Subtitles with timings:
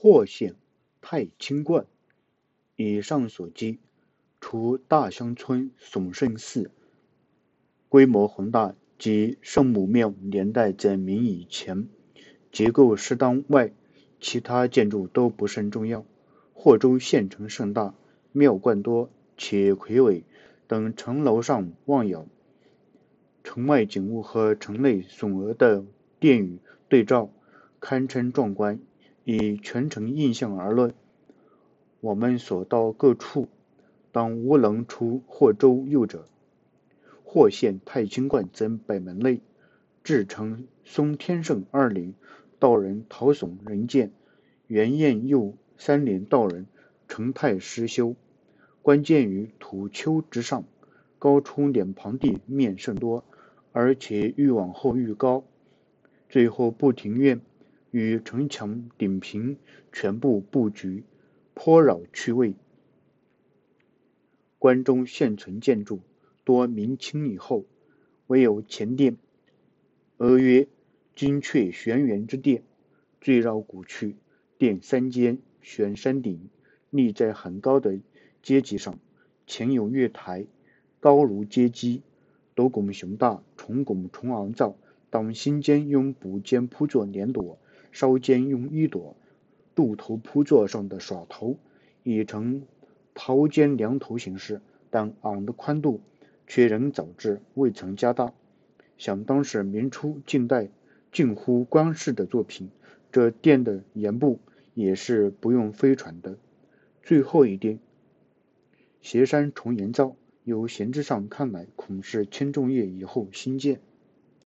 [0.00, 0.54] 霍县
[1.00, 1.84] 太清观。
[2.76, 3.80] 以上所记，
[4.40, 6.70] 除大乡村崇圣寺
[7.88, 11.88] 规模宏大及圣母庙年代在明以前，
[12.52, 13.72] 结构适当外，
[14.20, 16.04] 其他建筑都不甚重要。
[16.54, 17.92] 霍州县城甚大，
[18.30, 20.22] 庙观多，且魁伟
[20.68, 22.28] 等城楼上望有，
[23.42, 25.84] 城外景物和城内耸额的
[26.20, 27.32] 殿宇对照，
[27.80, 28.78] 堪称壮观。
[29.30, 30.94] 以全城印象而论。
[32.00, 33.46] 我们所到各处，
[34.10, 36.24] 当无能出或州右者。
[37.24, 39.42] 或现太清观增北门内，
[40.02, 42.14] 至称松天圣二陵，
[42.58, 44.12] 道人陶耸人见，
[44.66, 46.64] 元彦佑三年道人
[47.06, 48.16] 成泰师修。
[48.80, 50.64] 关键于土丘之上，
[51.18, 53.24] 高出脸庞地面甚多，
[53.72, 55.44] 而且愈往后愈高，
[56.30, 57.42] 最后不庭院
[57.90, 59.56] 与城墙顶平，
[59.92, 61.04] 全部布局。
[61.54, 62.54] 颇扰趣味。
[64.60, 66.00] 关中现存建筑
[66.44, 67.64] 多明清以后，
[68.28, 69.16] 唯有前殿，
[70.18, 70.68] 俄曰
[71.16, 72.62] 金阙玄元之殿，
[73.20, 74.16] 最绕古趣。
[74.56, 76.48] 殿三间，悬山顶，
[76.90, 77.98] 立在很高的
[78.42, 78.98] 阶级上，
[79.46, 80.46] 前有月台，
[81.00, 82.02] 高如阶基，
[82.54, 84.76] 斗拱雄大，重拱重昂造。
[85.10, 87.58] 当心间用补间铺作连朵，
[87.92, 89.16] 稍间用一朵。
[89.74, 91.56] 渡头铺座上的耍头，
[92.02, 92.62] 已成
[93.14, 96.00] 桃尖梁头形式，但昂的宽度
[96.48, 98.32] 却仍早至，未曾加大。
[98.96, 100.68] 想当时明初、近代
[101.12, 102.70] 近乎官式的作品。
[103.12, 104.40] 这殿的檐部
[104.74, 106.36] 也是不用飞船的。
[107.02, 107.78] 最后一殿，
[109.00, 113.80] 斜山重檐造，由形制上看来，恐是千仲业以后新建。